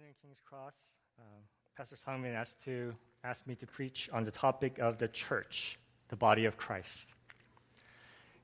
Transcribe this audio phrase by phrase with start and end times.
[0.00, 0.76] afternoon, King's Cross.
[1.18, 1.42] Um,
[1.76, 6.16] Pastor Songmin asked to ask me to preach on the topic of the church, the
[6.16, 7.10] body of Christ.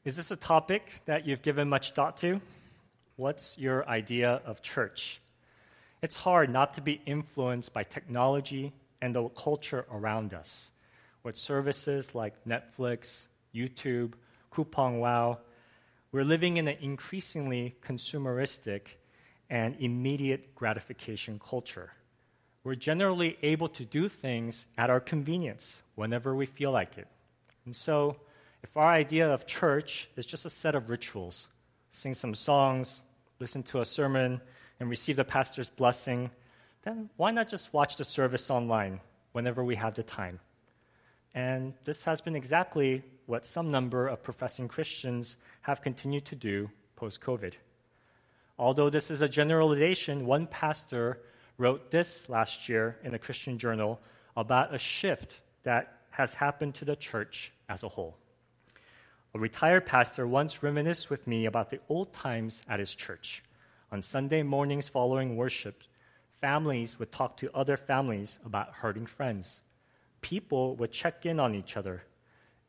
[0.05, 2.43] Is this a topic that you've given much thought to?
[3.17, 5.23] What's your idea of church?
[6.03, 10.71] It's hard not to be influenced by technology and the culture around us,
[11.23, 14.13] with services like Netflix, YouTube,
[14.53, 15.39] Coupang Wow.
[16.13, 18.89] We're living in an increasingly consumeristic
[19.51, 21.93] and immediate gratification culture.
[22.65, 27.07] We're generally able to do things at our convenience whenever we feel like it.
[27.65, 28.17] And so,
[28.63, 31.49] if our idea of church is just a set of rituals,
[31.91, 33.03] sing some songs,
[33.39, 34.41] listen to a sermon,
[34.81, 36.31] and receive the pastor's blessing,
[36.83, 39.01] then why not just watch the service online
[39.33, 40.41] whenever we have the time?
[41.35, 46.71] And this has been exactly what some number of professing Christians have continued to do
[46.97, 47.55] post COVID.
[48.59, 51.21] Although this is a generalization, one pastor
[51.59, 54.01] wrote this last year in a Christian journal
[54.37, 58.17] about a shift that has happened to the church as a whole.
[59.35, 63.43] A retired pastor once reminisced with me about the old times at his church.
[63.93, 65.83] On Sunday mornings following worship,
[66.41, 69.61] families would talk to other families about hurting friends.
[70.23, 72.05] People would check in on each other.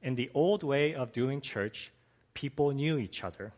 [0.01, 1.91] In the old way of doing church,
[2.33, 3.53] people knew each other.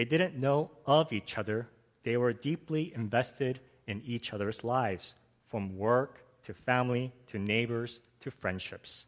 [0.00, 1.68] They didn't know of each other,
[2.04, 5.14] they were deeply invested in each other's lives,
[5.50, 9.04] from work to family to neighbors to friendships.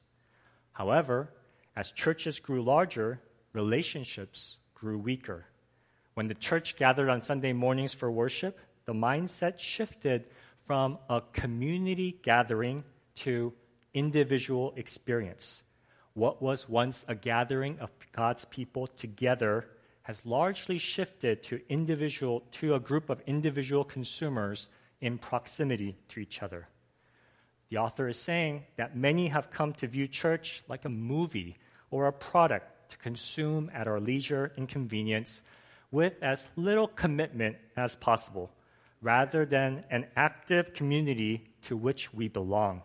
[0.73, 1.31] However,
[1.75, 3.23] as churches grew larger,
[3.55, 5.47] relationships grew weaker.
[6.13, 10.27] When the church gathered on Sunday mornings for worship, the mindset shifted
[10.67, 12.85] from a community gathering
[13.25, 13.55] to
[13.95, 15.63] individual experience.
[16.13, 19.69] What was once a gathering of God's people together
[20.03, 24.69] has largely shifted to individual to a group of individual consumers
[25.01, 26.69] in proximity to each other.
[27.71, 31.57] The author is saying that many have come to view church like a movie
[31.91, 35.43] or a product to consume at our leisure and convenience
[35.91, 38.51] with as little commitment as possible,
[39.01, 42.83] rather than an active community to which we belong.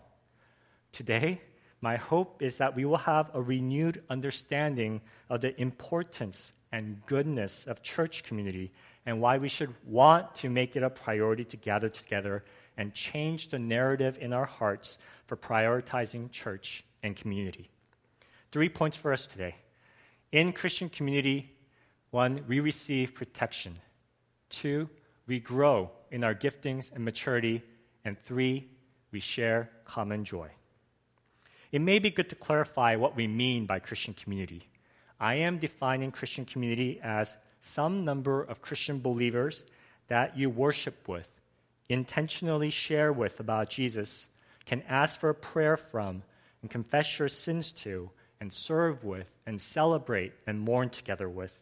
[0.92, 1.42] Today,
[1.82, 7.66] my hope is that we will have a renewed understanding of the importance and goodness
[7.66, 8.72] of church community
[9.06, 12.44] and why we should want to make it a priority to gather together
[12.78, 17.70] and change the narrative in our hearts for prioritizing church and community.
[18.52, 19.56] Three points for us today.
[20.32, 21.52] In Christian community,
[22.12, 23.78] one, we receive protection.
[24.50, 24.90] Two,
[25.26, 27.64] we grow in our giftings and maturity.
[28.06, 28.68] And three,
[29.12, 30.50] we share common joy.
[31.72, 34.68] It may be good to clarify what we mean by Christian community.
[35.20, 39.66] I am defining Christian community as some number of Christian believers
[40.08, 41.30] that you worship with,
[41.90, 44.28] intentionally share with about Jesus,
[44.66, 46.24] can ask for a prayer from,
[46.62, 51.60] and confess your sins to, and serve with, and celebrate and mourn together with.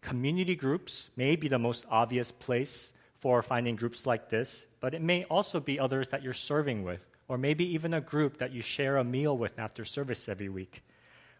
[0.00, 5.02] Community groups may be the most obvious place for finding groups like this, but it
[5.02, 8.62] may also be others that you're serving with, or maybe even a group that you
[8.62, 10.82] share a meal with after service every week.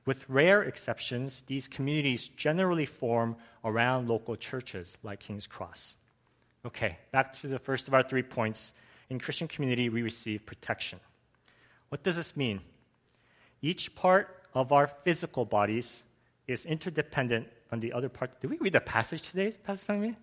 [0.07, 5.97] With rare exceptions, these communities generally form around local churches like King's Cross.
[6.65, 8.73] Okay, back to the first of our three points.
[9.09, 11.01] In Christian community, we receive protection.
[11.89, 12.61] What does this mean?
[13.63, 16.03] Each part of our physical bodies
[16.47, 18.41] is interdependent on the other part.
[18.41, 20.17] Did we read the passage today, Pastor Simon?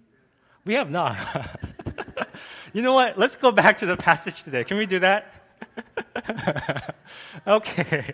[0.65, 1.17] We have not.
[2.73, 3.17] you know what?
[3.17, 4.63] Let's go back to the passage today.
[4.63, 5.33] Can we do that?
[7.47, 8.13] okay.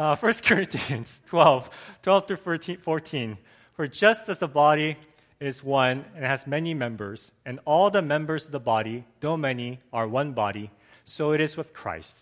[0.00, 1.68] Uh, 1 Corinthians 12,
[2.00, 3.38] 12 through 14, 14.
[3.74, 4.96] For just as the body
[5.38, 9.80] is one and has many members, and all the members of the body, though many,
[9.92, 10.70] are one body,
[11.04, 12.16] so it is with Christ.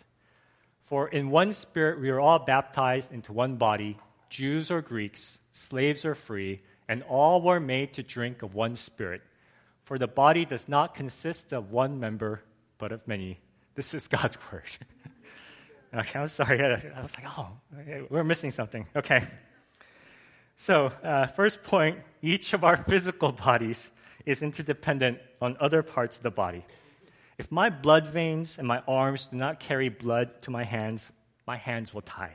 [0.83, 3.97] For in one spirit we are all baptized into one body,
[4.29, 9.23] Jews or Greeks, slaves or free, and all were made to drink of one spirit.
[9.85, 12.43] For the body does not consist of one member,
[12.77, 13.39] but of many.
[13.77, 14.65] This is God's word.
[15.95, 16.63] Okay, I'm sorry.
[16.97, 17.49] I was like, oh,
[18.11, 18.87] we're missing something.
[18.95, 19.25] Okay.
[20.57, 23.91] So, uh, first point each of our physical bodies
[24.27, 26.65] is interdependent on other parts of the body.
[27.39, 31.11] If my blood veins and my arms do not carry blood to my hands,
[31.47, 32.35] my hands will die.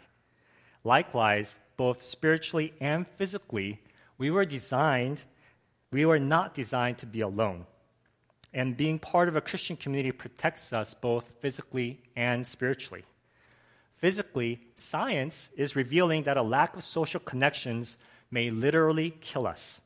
[0.83, 3.81] Likewise, both spiritually and physically,
[4.17, 5.23] we were designed,
[5.91, 7.65] we were not designed to be alone.
[8.53, 13.03] And being part of a Christian community protects us both physically and spiritually.
[14.03, 17.95] Physically, science is revealing that a lack of social connections
[18.31, 19.79] may literally kill us.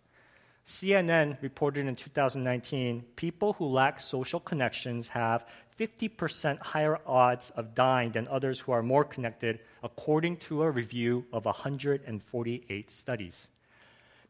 [0.65, 5.45] CNN reported in 2019 people who lack social connections have
[5.79, 11.23] 50% higher odds of dying than others who are more connected, according to a review
[11.31, 13.49] of 148 studies.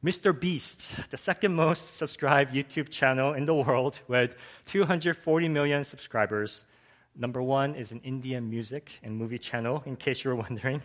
[0.03, 0.37] Mr.
[0.37, 4.35] Beast, the second most subscribed YouTube channel in the world with
[4.65, 6.65] 240 million subscribers.
[7.17, 10.81] Number one is an Indian music and movie channel, in case you were wondering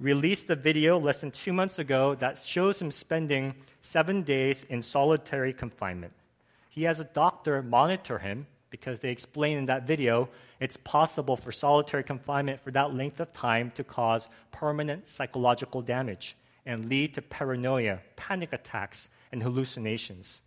[0.00, 4.80] released a video less than two months ago that shows him spending seven days in
[4.80, 6.12] solitary confinement.
[6.70, 11.52] He has a doctor monitor him because they explain in that video it's possible for
[11.52, 17.22] solitary confinement for that length of time to cause permanent psychological damage and lead to
[17.22, 20.42] paranoia, panic attacks, and hallucinations.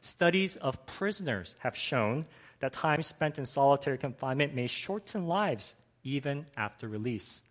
[0.00, 2.26] Studies of prisoners have shown
[2.64, 7.42] that time spent in solitary confinement may shorten lives even after release.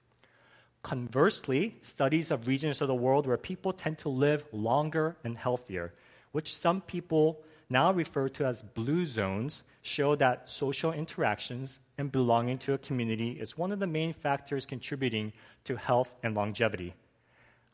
[0.82, 5.94] Conversely, studies of regions of the world where people tend to live longer and healthier,
[6.32, 12.58] which some people now refer to as blue zones, show that social interactions and belonging
[12.58, 15.32] to a community is one of the main factors contributing
[15.64, 16.96] to health and longevity.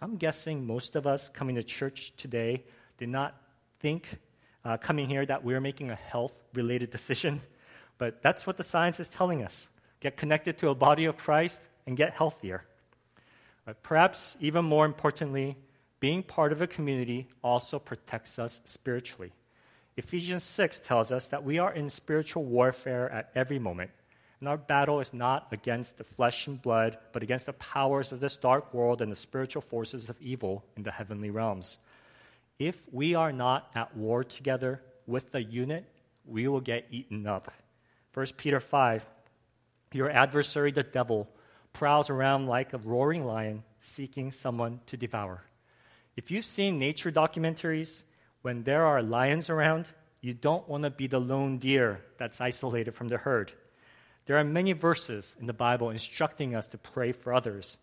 [0.01, 2.65] I'm guessing most of us coming to church today
[2.97, 3.41] did not
[3.79, 4.19] think
[4.65, 7.41] uh, coming here that we're making a health related decision,
[7.97, 9.69] but that's what the science is telling us.
[9.99, 12.63] Get connected to a body of Christ and get healthier.
[13.65, 15.57] But perhaps even more importantly,
[15.99, 19.33] being part of a community also protects us spiritually.
[19.97, 23.91] Ephesians 6 tells us that we are in spiritual warfare at every moment.
[24.39, 28.21] And our battle is not against the flesh and blood, but against the powers of
[28.21, 31.79] this dark world and the spiritual forces of evil in the heavenly realms.
[32.59, 35.85] If we are not at war together with the unit,
[36.25, 37.53] we will get eaten up.
[38.13, 39.05] 1 Peter 5
[39.93, 41.29] Your adversary, the devil,
[41.71, 45.45] prowls around like a roaring lion seeking someone to devour.
[46.17, 48.03] If you've seen nature documentaries,
[48.41, 52.93] when there are lions around, you don't want to be the lone deer that's isolated
[52.93, 53.53] from the herd.
[54.25, 57.77] There are many verses in the Bible instructing us to pray for others.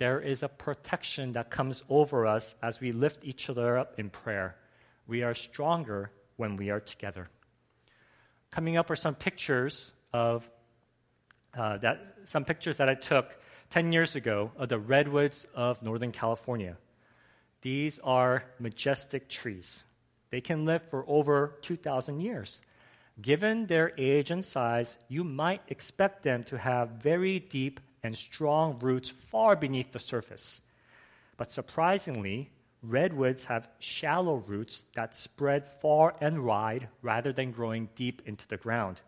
[0.00, 4.08] There is a protection that comes over us as we lift each other up in
[4.08, 4.56] prayer.
[5.06, 7.28] We are stronger when we are together.
[8.50, 10.50] Coming up are some pictures of
[11.52, 13.36] uh, that some pictures that I took
[13.68, 16.78] 10 years ago of the redwoods of Northern California.
[17.60, 19.84] These are majestic trees.
[20.30, 22.62] They can live for over 2,000 years.
[23.20, 28.78] Given their age and size, you might expect them to have very deep and strong
[28.78, 30.60] roots far beneath the surface.
[31.36, 32.50] But surprisingly,
[32.82, 38.56] redwoods have shallow roots that spread far and wide rather than growing deep into the
[38.56, 39.00] ground.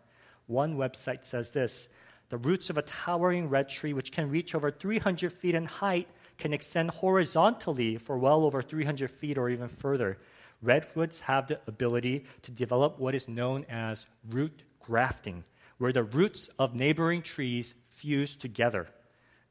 [0.47, 1.89] One website says this
[2.29, 6.07] the roots of a towering red tree, which can reach over 300 feet in height,
[6.37, 10.17] can extend horizontally for well over 300 feet or even further.
[10.61, 15.43] Redwoods have the ability to develop what is known as root grafting,
[15.77, 18.89] where the roots of neighboring trees fuse together.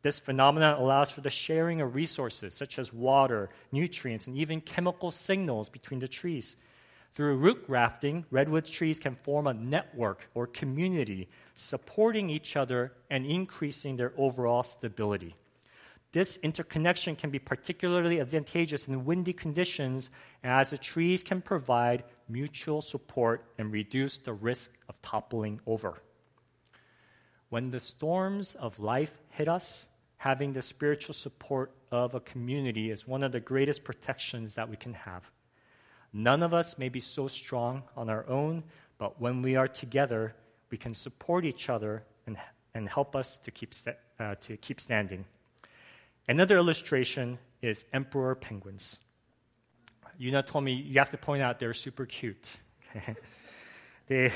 [0.03, 5.11] This phenomenon allows for the sharing of resources such as water, nutrients, and even chemical
[5.11, 6.57] signals between the trees.
[7.15, 13.25] Through root grafting, redwood trees can form a network or community supporting each other and
[13.25, 15.35] increasing their overall stability.
[16.13, 20.11] This interconnection can be particularly advantageous in windy conditions
[20.45, 26.03] as the trees can provide mutual support and reduce the risk of toppling over.
[27.53, 33.07] When the storms of life hit us, having the spiritual support of a community is
[33.07, 35.31] one of the greatest protections that we can have.
[36.15, 38.65] None of us may be so strong on our own,
[38.97, 40.35] but when we are together,
[40.71, 42.39] we can support each other and,
[42.73, 45.27] and help us to keep, st- uh, to keep standing.
[46.27, 48.99] Another illustration is emperor penguins.
[50.19, 52.51] Yuna told me you have to point out they're super cute.
[54.07, 54.33] they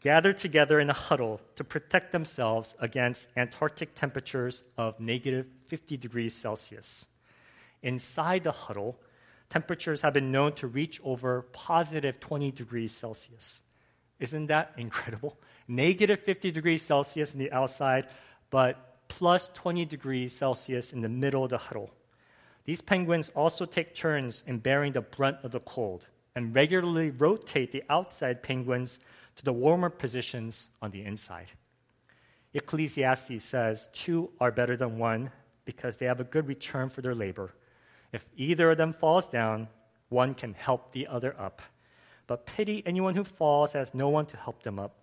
[0.00, 6.34] gather together in a huddle to protect themselves against Antarctic temperatures of negative 50 degrees
[6.34, 7.06] Celsius.
[7.82, 8.98] Inside the huddle,
[9.50, 13.62] temperatures have been known to reach over positive 20 degrees Celsius.
[14.18, 15.38] Isn't that incredible?
[15.66, 18.08] Negative 50 degrees Celsius in the outside,
[18.50, 21.90] but plus 20 degrees Celsius in the middle of the huddle.
[22.64, 27.72] These penguins also take turns in bearing the brunt of the cold and regularly rotate
[27.72, 28.98] the outside penguins
[29.38, 31.52] to the warmer positions on the inside.
[32.54, 35.30] Ecclesiastes says, Two are better than one
[35.64, 37.54] because they have a good return for their labor.
[38.12, 39.68] If either of them falls down,
[40.08, 41.62] one can help the other up.
[42.26, 44.96] But pity anyone who falls has no one to help them up.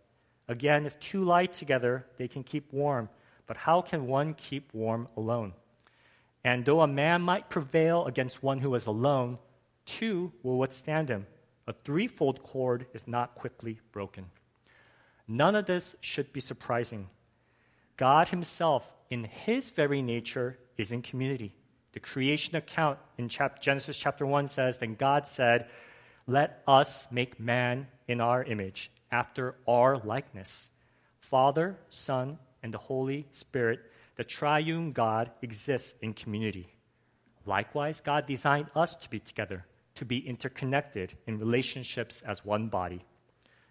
[0.50, 3.08] Again, if two lie together, they can keep warm.
[3.48, 5.54] But how can one keep warm alone?
[6.44, 9.38] And though a man might prevail against one who is alone,
[9.86, 11.26] two will withstand him.
[11.68, 14.26] A threefold cord is not quickly broken.
[15.28, 17.10] None of this should be surprising.
[17.98, 21.54] God Himself, in His very nature, is in community.
[21.94, 25.68] The creation account in Genesis chapter 1 says, Then God said,
[26.28, 30.70] Let us make man in our image, after our likeness.
[31.20, 33.80] Father, Son, and the Holy Spirit,
[34.18, 36.68] the triune God, exists in community.
[37.46, 43.06] Likewise, God designed us to be together, to be interconnected in relationships as one body,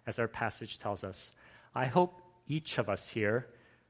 [0.05, 1.31] as our passage tells us.
[1.73, 3.47] I hope each of us here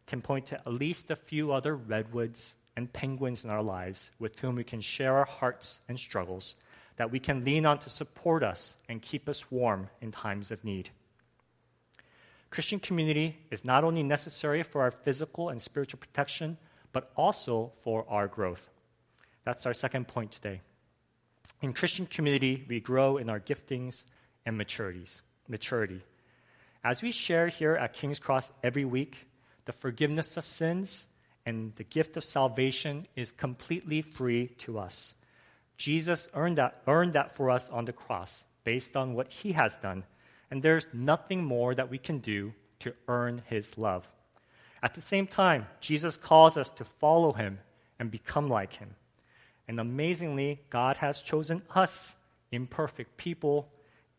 [0.08, 4.40] can point to at least a few other redwoods and penguins in our lives with
[4.40, 6.56] whom we can share our hearts and struggles,
[6.98, 10.64] that we can lean on to support us and keep us warm in times of
[10.64, 10.90] need.
[12.50, 16.58] Christian community is not only necessary for our physical and spiritual protection,
[16.94, 18.70] but also for our growth.
[19.44, 20.62] That's our second point today.
[21.66, 24.04] In Christian community, we grow in our giftings
[24.46, 26.00] and maturities, maturity.
[26.84, 29.28] As we share here at King's Cross every week,
[29.66, 31.08] the forgiveness of sins
[31.44, 35.16] and the gift of salvation is completely free to us.
[35.76, 39.76] Jesus earned that, earned that for us on the cross based on what he has
[39.78, 40.04] done,
[40.52, 44.08] and there's nothing more that we can do to earn his love.
[44.84, 47.58] At the same time, Jesus calls us to follow him
[47.98, 48.94] and become like him.
[49.68, 52.16] And amazingly, God has chosen us,
[52.52, 53.72] imperfect people,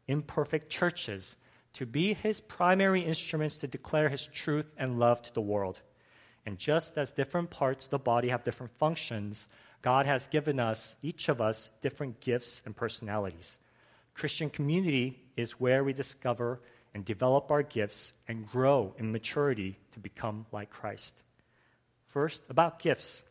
[0.09, 1.37] imperfect churches,
[1.75, 5.81] to be his primary instruments to declare his truth and love to the world.
[6.47, 9.49] And just as different parts of the body have different functions,
[9.83, 13.59] God has given us, each of us, different gifts and personalities.
[14.15, 16.61] Christian community is where we discover
[16.95, 21.23] and develop our gifts and grow in maturity to become like Christ.
[22.07, 23.23] First, about gifts.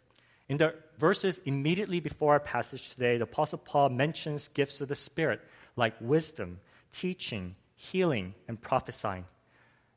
[0.47, 4.95] In the verses immediately before our passage today, the Apostle Paul mentions gifts of the
[4.95, 5.41] Spirit
[5.75, 6.59] like wisdom,
[6.91, 9.25] teaching, healing, and prophesying.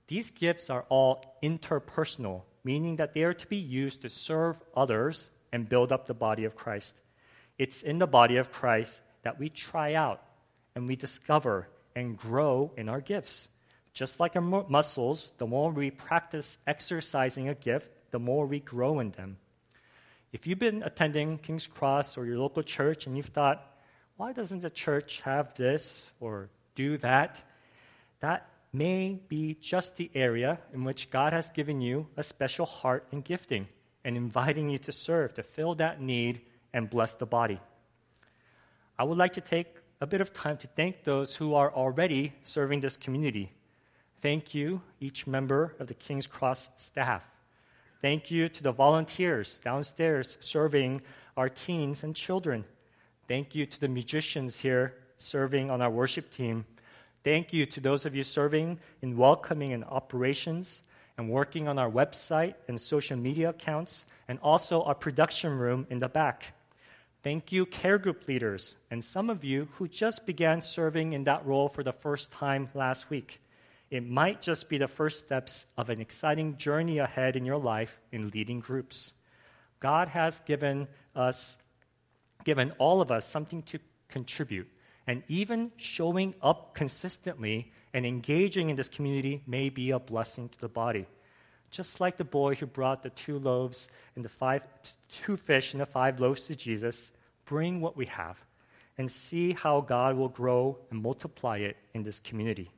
[0.08, 5.28] These gifts are all interpersonal, meaning that they are to be used to serve others
[5.52, 6.94] and build up the body of Christ.
[7.58, 10.22] It's in the body of Christ that we try out
[10.74, 13.48] and we discover and grow in our gifts.
[13.92, 19.00] Just like our muscles, the more we practice exercising a gift, the more we grow
[19.00, 19.36] in them.
[20.30, 23.64] If you've been attending King's Cross or your local church and you've thought,
[24.16, 27.38] why doesn't the church have this or do that?
[28.20, 33.06] That may be just the area in which God has given you a special heart
[33.10, 33.68] and gifting
[34.04, 36.42] and inviting you to serve, to fill that need
[36.74, 37.60] and bless the body.
[38.98, 42.34] I would like to take a bit of time to thank those who are already
[42.42, 43.52] serving this community.
[44.20, 47.37] Thank you, each member of the King's Cross staff.
[48.00, 51.02] Thank you to the volunteers downstairs serving
[51.36, 52.64] our teens and children.
[53.26, 56.64] Thank you to the musicians here serving on our worship team.
[57.24, 60.84] Thank you to those of you serving in welcoming and operations
[61.18, 65.98] and working on our website and social media accounts, and also our production room in
[65.98, 66.54] the back.
[67.24, 71.44] Thank you, care group leaders, and some of you who just began serving in that
[71.44, 73.40] role for the first time last week.
[73.90, 77.98] It might just be the first steps of an exciting journey ahead in your life
[78.12, 79.14] in leading groups.
[79.80, 81.56] God has given us,
[82.44, 83.78] given all of us something to
[84.08, 84.68] contribute.
[85.06, 90.60] And even showing up consistently and engaging in this community may be a blessing to
[90.60, 91.06] the body.
[91.70, 94.62] Just like the boy who brought the two loaves and the five,
[95.24, 97.12] two fish and the five loaves to Jesus,
[97.46, 98.38] bring what we have
[98.98, 102.70] and see how God will grow and multiply it in this community.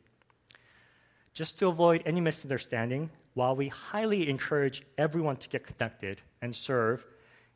[1.33, 7.07] Just to avoid any misunderstanding, while we highly encourage everyone to get connected and serve,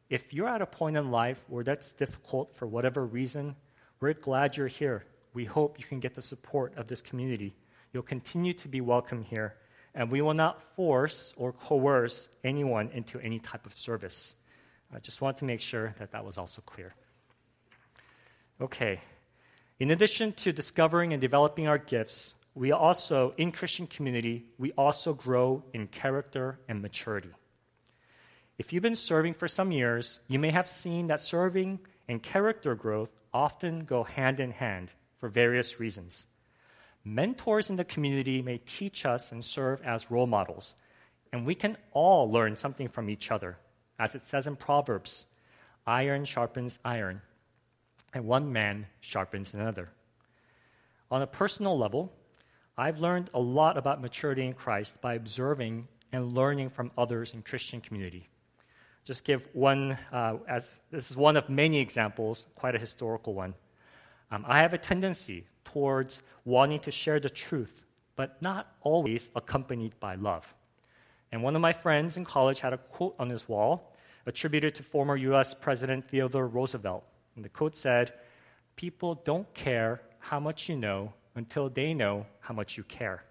[0.08, 3.56] if you're at a point in life where that's difficult for whatever reason,
[4.00, 5.04] we're glad you're here.
[5.32, 7.56] We hope you can get the support of this community.
[7.92, 9.56] You'll continue to be welcome here,
[9.94, 14.36] and we will not force or coerce anyone into any type of service.
[14.94, 16.94] I just want to make sure that that was also clear.
[18.60, 19.00] Okay.
[19.80, 25.12] In addition to discovering and developing our gifts, we also, in Christian community, we also
[25.12, 27.30] grow in character and maturity.
[28.58, 32.76] If you've been serving for some years, you may have seen that serving and character
[32.76, 36.26] growth often go hand in hand for various reasons.
[37.04, 40.76] Mentors in the community may teach us and serve as role models,
[41.32, 43.58] and we can all learn something from each other.
[43.98, 45.26] As it says in Proverbs,
[45.86, 47.20] iron sharpens iron,
[48.14, 49.90] and one man sharpens another.
[51.10, 52.12] On a personal level,
[52.76, 57.42] I've learned a lot about maturity in Christ by observing and learning from others in
[57.42, 58.28] Christian community.
[59.04, 63.54] Just give one, uh, as this is one of many examples, quite a historical one.
[64.30, 67.84] Um, I have a tendency towards wanting to share the truth,
[68.16, 70.52] but not always accompanied by love.
[71.30, 73.92] And one of my friends in college had a quote on his wall
[74.26, 77.04] attributed to former US President Theodore Roosevelt.
[77.36, 78.14] And the quote said,
[78.74, 83.24] People don't care how much you know until they know how much you care.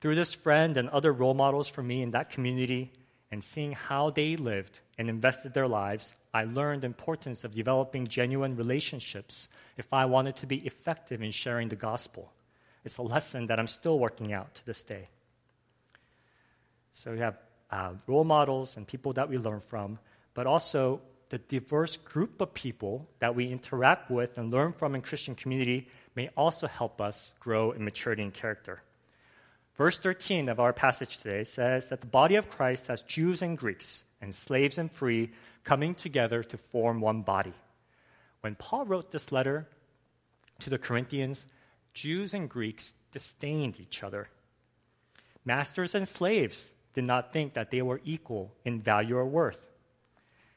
[0.00, 2.92] Through this friend and other role models for me in that community,
[3.30, 8.06] and seeing how they lived and invested their lives, I learned the importance of developing
[8.06, 12.32] genuine relationships if I wanted to be effective in sharing the gospel.
[12.84, 15.08] It's a lesson that I'm still working out to this day.
[16.92, 17.36] So we have
[17.70, 19.98] uh, role models and people that we learn from,
[20.34, 25.02] but also the diverse group of people that we interact with and learn from in
[25.02, 28.82] Christian community may also help us grow in maturity and character.
[29.76, 33.58] Verse 13 of our passage today says that the body of Christ has Jews and
[33.58, 35.30] Greeks, and slaves and free,
[35.64, 37.52] coming together to form one body.
[38.40, 39.68] When Paul wrote this letter
[40.60, 41.44] to the Corinthians,
[41.92, 44.28] Jews and Greeks disdained each other.
[45.44, 49.64] Masters and slaves did not think that they were equal in value or worth.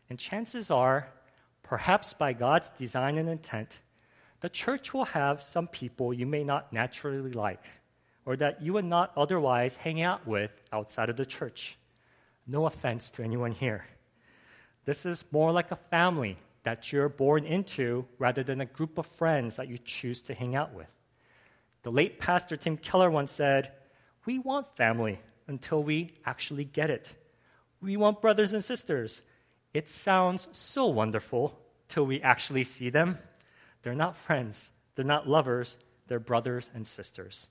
[0.10, 1.10] And chances are,
[1.64, 3.78] perhaps by God's design and intent,
[4.42, 7.64] the church will have some people you may not naturally like
[8.26, 11.78] or that you would not otherwise hang out with outside of the church.
[12.46, 13.86] No offense to anyone here.
[14.86, 19.06] This is more like a family that you're born into rather than a group of
[19.06, 20.88] friends that you choose to hang out with.
[21.84, 23.72] The late pastor Tim Keller once said,
[24.26, 27.12] We want family until we actually get it.
[27.82, 29.24] We want brothers and sisters.
[29.74, 33.18] It sounds so wonderful till we actually see them.
[33.84, 37.50] They're not friends, they're not lovers, they're brothers and sisters.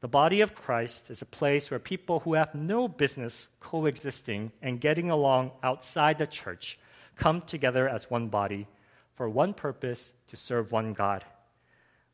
[0.00, 4.80] The body of Christ is a place where people who have no business coexisting and
[4.80, 6.78] getting along outside the church
[7.14, 8.66] come together as one body
[9.14, 11.24] for one purpose to serve one God.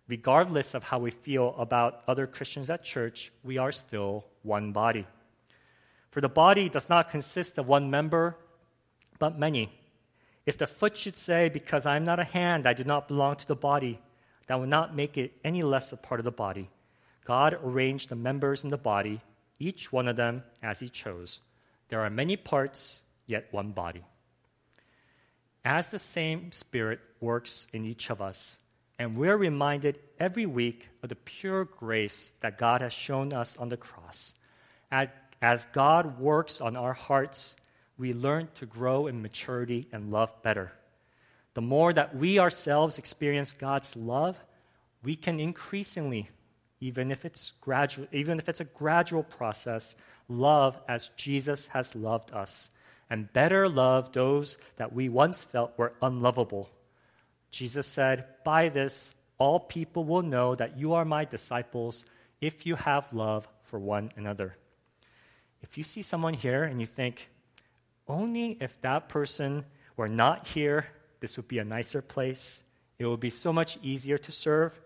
[0.07, 5.07] Regardless of how we feel about other Christians at church, we are still one body.
[6.11, 8.37] For the body does not consist of one member,
[9.19, 9.71] but many.
[10.49, 13.37] If the foot should say, Because I am not a hand, I do not belong
[13.37, 14.01] to the body,
[14.47, 16.71] that would not make it any less a part of the body.
[17.27, 19.21] God arranged the members in the body,
[19.59, 21.41] each one of them as He chose.
[21.91, 24.03] There are many parts, yet one body.
[25.67, 28.59] As the same Spirit works in each of us,
[28.99, 33.69] and we're reminded every week of the pure grace that God has shown us on
[33.69, 34.35] the cross.
[35.43, 37.55] As God works on our hearts,
[37.99, 40.73] we learn to grow in maturity and love better.
[41.55, 44.39] The more that we ourselves experience God's love,
[45.03, 46.31] we can increasingly
[46.81, 49.97] even if it's gradual, even if it's a gradual process,
[50.29, 52.71] love as Jesus has loved us,
[53.11, 56.71] and better love those that we once felt were unlovable.
[57.51, 62.05] Jesus said, By this, all people will know that you are my disciples
[62.41, 64.57] if you have love for one another.
[65.63, 67.29] If you see someone here and you think,
[68.09, 69.65] only if that person
[69.97, 70.87] were not here,
[71.21, 72.63] this would be a nicer place,
[72.99, 74.79] it would be so much easier to serve,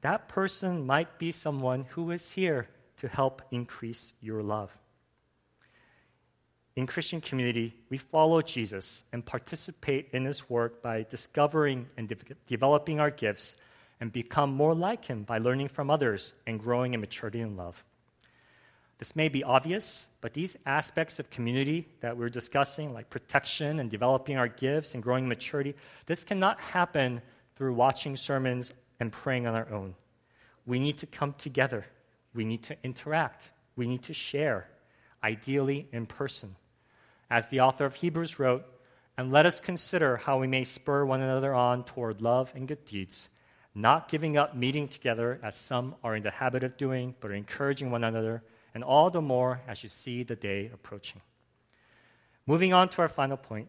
[0.00, 4.76] that person might be someone who is here to help increase your love.
[6.76, 12.16] In Christian community, we follow Jesus and participate in his work by discovering and de-
[12.48, 13.54] developing our gifts
[14.00, 17.84] and become more like him by learning from others and growing in maturity and love.
[18.98, 23.90] This may be obvious, but these aspects of community that we're discussing, like protection and
[23.90, 25.74] developing our gifts and growing maturity,
[26.06, 27.20] this cannot happen
[27.56, 29.94] through watching sermons and praying on our own.
[30.64, 31.86] We need to come together.
[32.34, 33.50] We need to interact.
[33.76, 34.68] We need to share,
[35.22, 36.56] ideally in person.
[37.30, 38.64] As the author of Hebrews wrote,
[39.16, 42.84] and let us consider how we may spur one another on toward love and good
[42.84, 43.28] deeds,
[43.74, 47.90] not giving up meeting together as some are in the habit of doing, but encouraging
[47.90, 48.42] one another,
[48.74, 51.22] and all the more as you see the day approaching.
[52.46, 53.68] Moving on to our final point.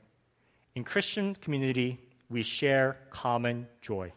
[0.75, 4.11] In Christian community, we share common joy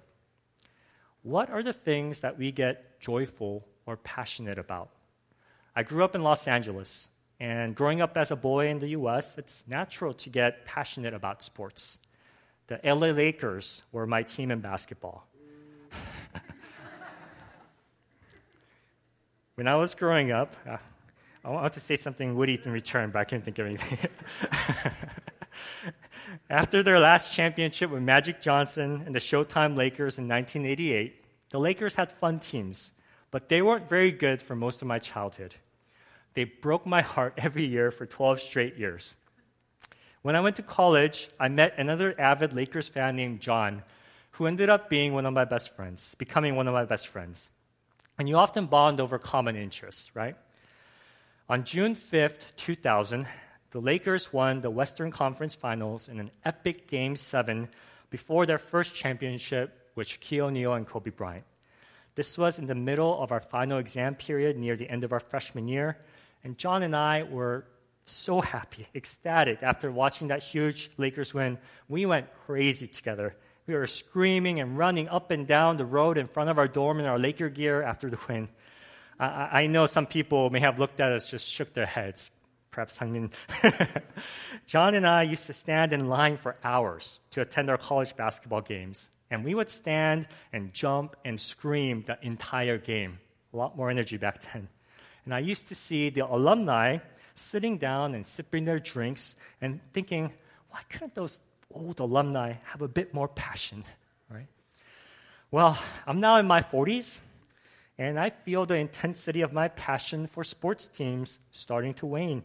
[1.29, 4.88] what are the things that we get joyful or passionate about?
[5.74, 9.37] I grew up in Los Angeles, and growing up as a boy in the US,
[9.37, 11.98] it's natural to get passionate about sports.
[12.68, 15.27] The LA Lakers were my team in basketball.
[19.59, 20.77] When I was growing up, uh,
[21.44, 23.99] I want to say something witty in return, but I can't think of anything.
[26.49, 31.97] After their last championship with Magic Johnson and the Showtime Lakers in 1988, the Lakers
[31.97, 32.92] had fun teams,
[33.33, 35.57] but they weren't very good for most of my childhood.
[36.35, 39.16] They broke my heart every year for 12 straight years.
[40.23, 43.83] When I went to college, I met another avid Lakers fan named John,
[44.33, 47.51] who ended up being one of my best friends, becoming one of my best friends.
[48.19, 50.37] And you often bond over common interests, right?
[51.49, 53.29] On June 5th, 2000,
[53.71, 57.69] the Lakers won the Western Conference Finals in an epic Game 7
[58.11, 61.45] before their first championship with Shaquille O'Neal and Kobe Bryant.
[62.17, 65.21] This was in the middle of our final exam period near the end of our
[65.21, 65.99] freshman year,
[66.43, 67.67] and John and I were
[68.05, 71.59] so happy, ecstatic after watching that huge Lakers win.
[71.89, 73.37] We went crazy together.
[73.69, 77.01] We were screaming and running up and down the road in front of our dorm
[77.01, 78.49] in our Laker gear after the win.
[79.21, 82.31] I, I know some people may have looked at us, just shook their heads.
[82.71, 83.31] Perhaps Hangmin.
[84.67, 88.63] John and I used to stand in line for hours to attend our college basketball
[88.63, 89.11] games.
[89.31, 93.19] And we would stand and jump and scream the entire game.
[93.53, 94.69] A lot more energy back then.
[95.27, 96.99] And I used to see the alumni
[97.35, 100.33] sitting down and sipping their drinks and thinking,
[100.71, 101.39] why couldn't those
[101.71, 103.85] old alumni have a bit more passion,
[104.31, 104.47] right?
[105.51, 107.21] Well, I'm now in my 40s,
[107.97, 112.45] and I feel the intensity of my passion for sports teams starting to wane.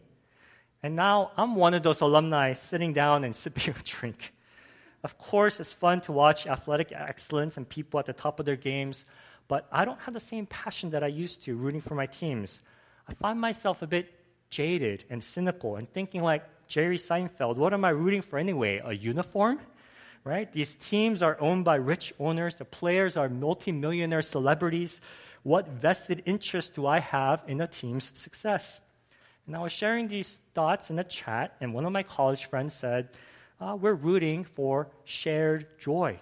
[0.82, 4.32] And now I'm one of those alumni sitting down and sipping a drink.
[5.02, 8.56] Of course, it's fun to watch athletic excellence and people at the top of their
[8.56, 9.04] games,
[9.48, 12.62] but I don't have the same passion that I used to rooting for my teams.
[13.06, 14.12] I find myself a bit
[14.48, 18.80] jaded and cynical and thinking like Jerry Seinfeld, what am I rooting for anyway?
[18.84, 19.60] A uniform?
[20.24, 20.50] Right?
[20.52, 25.00] These teams are owned by rich owners, the players are multimillionaire celebrities.
[25.42, 28.80] What vested interest do I have in a team's success?
[29.46, 32.72] And I was sharing these thoughts in a chat, and one of my college friends
[32.72, 33.10] said,
[33.60, 36.18] uh, we're rooting for shared joy.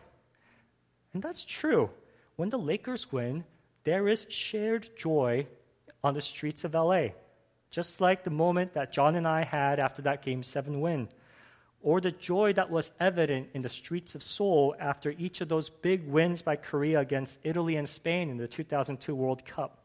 [1.15, 1.91] And that's true.
[2.37, 3.45] When the Lakers win,
[3.85, 5.47] there is shared joy
[6.03, 7.09] on the streets of LA,
[7.73, 11.09] just like the moment that John and I had after that Game 7 win,
[11.83, 15.71] or the joy that was evident in the streets of Seoul after each of those
[15.71, 19.79] big wins by Korea against Italy and Spain in the 2002 World Cup.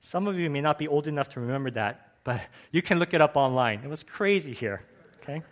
[0.00, 3.12] Some of you may not be old enough to remember that, but you can look
[3.12, 3.80] it up online.
[3.82, 4.82] It was crazy here,
[5.20, 5.42] okay?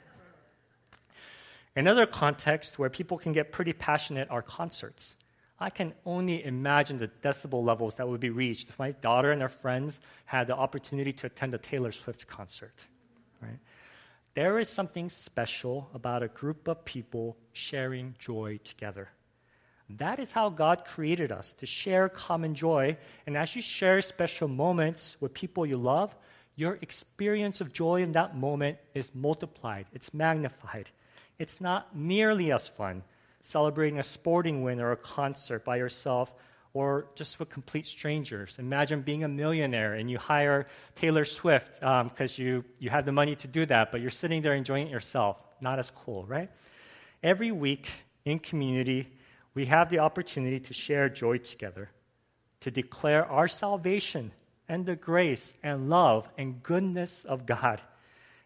[1.76, 5.16] Another context where people can get pretty passionate are concerts.
[5.64, 9.40] I can only imagine the decibel levels that would be reached if my daughter and
[9.40, 12.85] her friends had the opportunity to attend a Taylor Swift concert.
[13.40, 13.59] Right?
[14.35, 19.09] There is something special about a group of people sharing joy together.
[19.88, 22.98] That is how God created us to share common joy.
[23.27, 26.14] And as you share special moments with people you love,
[26.57, 30.90] your experience of joy in that moment is multiplied, it's magnified.
[31.38, 33.03] It's not nearly as fun
[33.44, 36.33] celebrating a sporting win or a concert by yourself
[36.72, 38.59] or just with complete strangers.
[38.59, 43.12] Imagine being a millionaire and you hire Taylor Swift because um, you, you have the
[43.12, 45.37] money to do that, but you're sitting there enjoying it yourself.
[45.61, 46.50] Not as cool, right?
[47.22, 47.90] Every week
[48.24, 49.09] in community,
[49.52, 51.90] we have the opportunity to share joy together,
[52.61, 54.33] to declare our salvation
[54.70, 57.83] and the grace and love and goodness of God.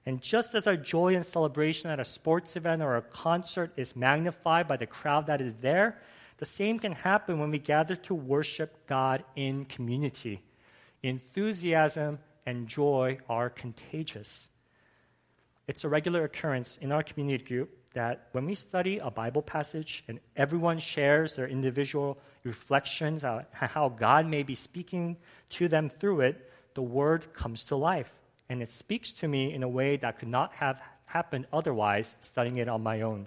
[0.07, 3.95] And just as our joy and celebration at a sports event or a concert is
[3.95, 6.01] magnified by the crowd that is there,
[6.39, 10.43] the same can happen when we gather to worship God in community.
[11.03, 14.49] Enthusiasm and joy are contagious.
[15.67, 20.05] It's a regular occurrence in our community group that when we study a Bible passage
[20.09, 25.17] and everyone shares their individual reflections on how God may be speaking
[25.51, 28.13] to them through it, the word comes to life
[28.49, 32.59] and it speaks to me in a way that could not have happened otherwise studying
[32.59, 33.27] it on my own.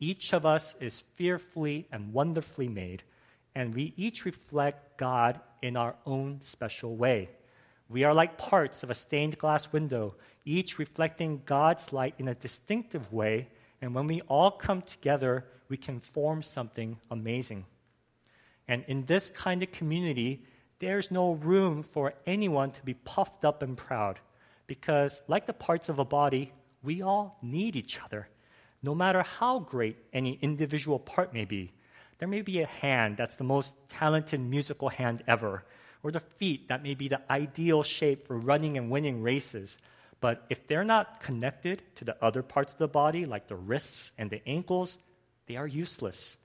[0.00, 3.02] Each of us is fearfully and wonderfully made,
[3.54, 7.30] and we each reflect God in our own special way.
[7.88, 12.34] We are like parts of a stained glass window, each reflecting God's light in a
[12.34, 13.48] distinctive way,
[13.80, 17.64] and when we all come together, we can form something amazing.
[18.66, 20.44] And in this kind of community,
[20.80, 24.20] there's no room for anyone to be puffed up and proud
[24.66, 28.28] because, like the parts of a body, we all need each other.
[28.82, 31.72] No matter how great any individual part may be,
[32.18, 35.64] there may be a hand that's the most talented musical hand ever,
[36.02, 39.78] or the feet that may be the ideal shape for running and winning races.
[40.20, 44.12] But if they're not connected to the other parts of the body, like the wrists
[44.16, 44.98] and the ankles,
[45.46, 46.36] they are useless.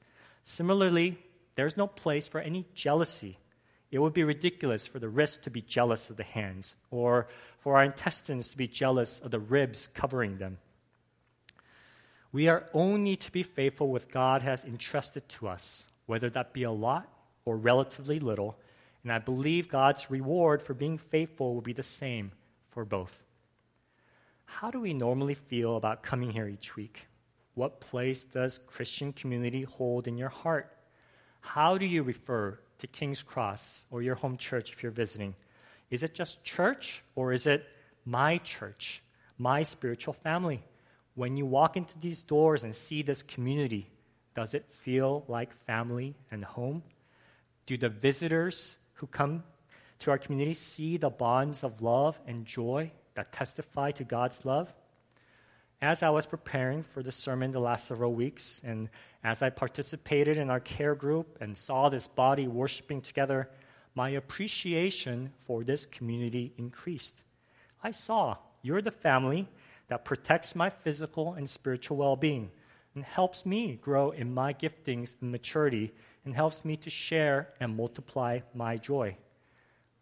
[0.43, 1.17] Similarly,
[1.55, 3.37] there's no place for any jealousy
[3.93, 7.27] it would be ridiculous for the wrist to be jealous of the hands, or
[7.59, 10.57] for our intestines to be jealous of the ribs covering them.
[12.31, 16.63] We are only to be faithful with God has entrusted to us, whether that be
[16.63, 17.07] a lot
[17.45, 18.57] or relatively little,
[19.03, 22.31] and I believe God's reward for being faithful will be the same
[22.69, 23.23] for both.
[24.45, 27.05] How do we normally feel about coming here each week?
[27.53, 30.75] What place does Christian community hold in your heart?
[31.41, 35.35] How do you refer to King's Cross or your home church if you're visiting?
[35.89, 37.65] Is it just church or is it
[38.05, 39.01] my church,
[39.37, 40.61] my spiritual family?
[41.15, 43.89] When you walk into these doors and see this community,
[44.35, 46.83] does it feel like family and home?
[47.67, 49.43] Do the visitors who come
[49.99, 54.73] to our community see the bonds of love and joy that testify to God's love?
[55.83, 58.87] As I was preparing for the sermon the last several weeks, and
[59.21, 63.49] as I participated in our care group and saw this body worshiping together,
[63.93, 67.23] my appreciation for this community increased.
[67.83, 69.49] I saw you're the family
[69.89, 72.49] that protects my physical and spiritual well being
[72.95, 75.91] and helps me grow in my giftings and maturity
[76.23, 79.17] and helps me to share and multiply my joy.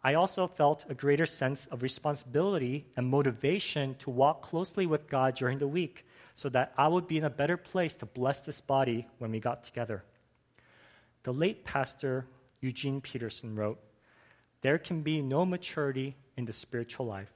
[0.04, 5.36] I also felt a greater sense of responsibility and motivation to walk closely with God
[5.36, 8.60] during the week so that I would be in a better place to bless this
[8.60, 10.02] body when we got together.
[11.22, 12.26] The late pastor
[12.60, 13.78] Eugene Peterson wrote
[14.62, 17.32] There can be no maturity in the spiritual life,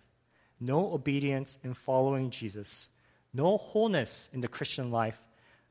[0.59, 2.89] no obedience in following Jesus,
[3.33, 5.23] no wholeness in the Christian life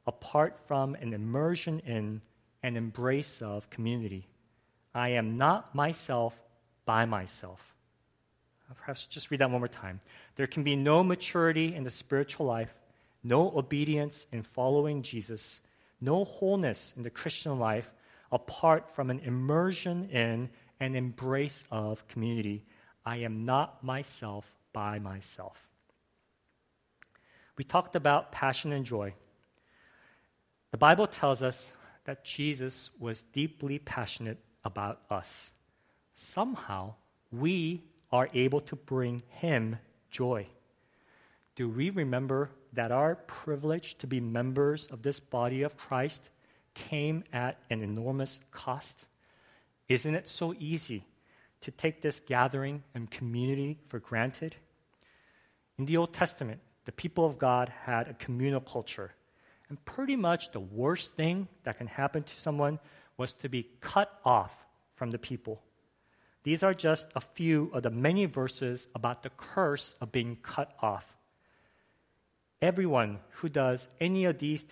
[0.07, 2.21] apart from an immersion in
[2.63, 4.27] and embrace of community.
[4.93, 6.39] I am not myself
[6.85, 7.75] by myself.
[8.69, 9.99] Uh, perhaps just read that one more time.
[10.35, 12.75] There can be no maturity in the spiritual life,
[13.23, 15.61] no obedience in following Jesus,
[16.01, 17.91] no wholeness in the Christian life
[18.31, 22.65] apart from an immersion in and embrace of community.
[23.05, 25.69] I am not myself by myself.
[27.57, 29.13] We talked about passion and joy.
[30.71, 31.71] The Bible tells us
[32.03, 35.53] that Jesus was deeply passionate about us
[36.15, 36.95] somehow
[37.31, 39.77] we are able to bring Him
[40.09, 40.47] joy.
[41.55, 46.29] Do we remember that our privilege to be members of this body of Christ
[46.73, 49.05] came at an enormous cost?
[49.87, 51.05] Isn't it so easy
[51.61, 54.55] to take this gathering and community for granted?
[55.77, 59.11] In the Old Testament, the people of God had a communal culture.
[59.69, 62.79] And pretty much the worst thing that can happen to someone
[63.17, 65.61] was to be cut off from the people.
[66.45, 70.71] These are just a few of the many verses about the curse of being cut
[70.79, 71.17] off.
[72.61, 74.63] Everyone who does any of these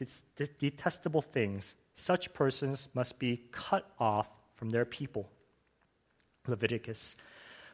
[0.59, 5.27] detestable things, such persons must be cut off from their people.
[6.47, 7.15] Leviticus.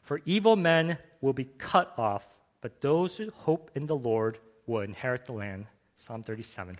[0.01, 2.25] For evil men will be cut off,
[2.61, 5.65] but those who hope in the Lord will inherit the land.
[5.97, 6.77] Psalm 37.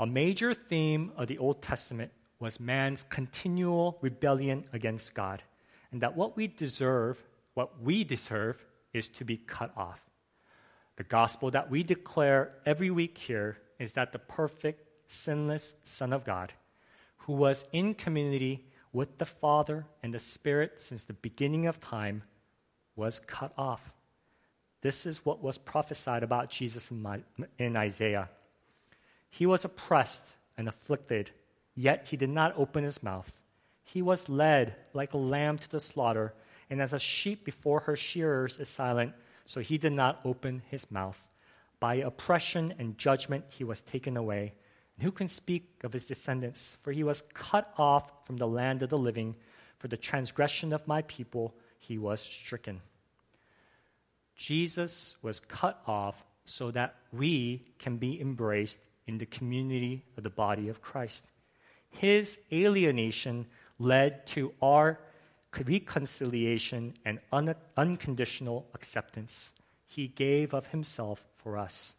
[0.00, 5.44] A major theme of the Old Testament was man's continual rebellion against God
[5.94, 10.00] and that what we deserve, what we deserve, is to be cut off.
[10.96, 16.24] The gospel that we declare every week here is that the perfect, sinless Son of
[16.24, 16.52] God,
[17.18, 22.24] who was in community with the Father and the Spirit since the beginning of time,
[22.96, 23.92] was cut off.
[24.80, 27.24] This is what was prophesied about Jesus in,
[27.56, 28.30] in Isaiah.
[29.30, 31.30] He was oppressed and afflicted,
[31.76, 33.40] yet he did not open his mouth.
[33.84, 36.34] He was led like a lamb to the slaughter,
[36.68, 39.12] and as a sheep before her shearers is silent,
[39.44, 41.22] so he did not open his mouth.
[41.78, 44.54] By oppression and judgment he was taken away.
[44.96, 46.78] And who can speak of his descendants?
[46.82, 49.36] For he was cut off from the land of the living.
[49.78, 52.80] For the transgression of my people he was stricken.
[54.36, 60.30] Jesus was cut off so that we can be embraced in the community of the
[60.30, 61.26] body of Christ.
[61.90, 63.46] His alienation
[63.78, 64.98] led to our
[65.66, 69.52] reconciliation and un- unconditional acceptance.
[69.86, 71.94] He gave of himself for us.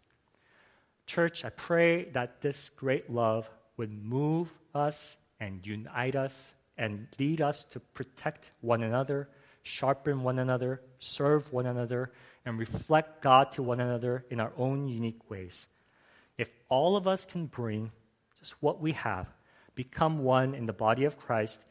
[1.05, 7.41] Church, I pray that this great love would move us and unite us and lead
[7.41, 9.29] us to protect one another,
[9.63, 12.11] sharpen one another, serve one another,
[12.45, 15.67] and reflect God to one another in our own unique ways.
[16.37, 17.91] If all of us can bring
[18.39, 19.27] just what we have
[19.75, 21.61] become one in the body of Christ,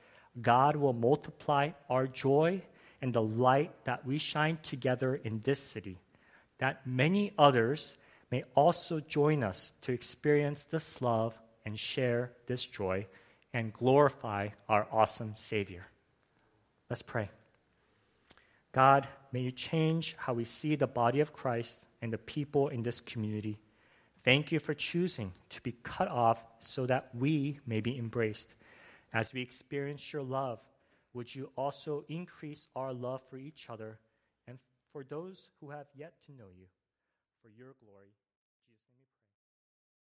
[0.40, 2.62] God will multiply our joy
[3.00, 5.98] and the light that we shine together in this city,
[6.58, 7.96] that many others
[8.30, 13.06] may also join us to experience this love and share this joy
[13.52, 15.86] and glorify our awesome Savior.
[16.90, 17.30] Let's pray.
[18.72, 22.82] God, may you change how we see the body of Christ and the people in
[22.82, 23.58] this community.
[24.24, 28.54] Thank you for choosing to be cut off so that we may be embraced.
[29.12, 30.60] As we experience your love,
[31.12, 33.98] would you also increase our love for each other
[34.48, 34.58] and
[34.92, 36.66] for those who have yet to know you?
[37.42, 38.14] For your glory.